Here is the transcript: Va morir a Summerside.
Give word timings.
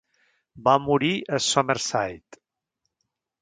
Va 0.67 0.73
morir 0.85 1.11
a 1.39 1.41
Summerside. 1.49 2.41